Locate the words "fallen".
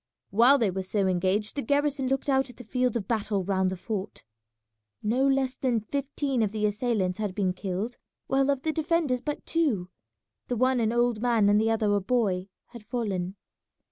12.83-13.35